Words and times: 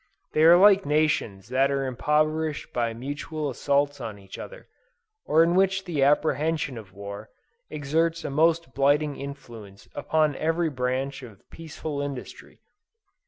They 0.33 0.41
are 0.45 0.57
like 0.57 0.83
nations 0.83 1.49
that 1.49 1.69
are 1.69 1.85
impoverished 1.85 2.73
by 2.73 2.91
mutual 2.91 3.51
assaults 3.51 4.01
on 4.01 4.17
each 4.17 4.39
other: 4.39 4.67
or 5.25 5.43
in 5.43 5.53
which 5.53 5.83
the 5.85 6.01
apprehension 6.01 6.75
of 6.75 6.91
war, 6.91 7.29
exerts 7.69 8.23
a 8.25 8.31
most 8.31 8.73
blighting 8.73 9.15
influence 9.15 9.87
upon 9.93 10.35
every 10.37 10.71
branch 10.71 11.21
of 11.21 11.47
peaceful 11.51 12.01
industry. 12.01 12.61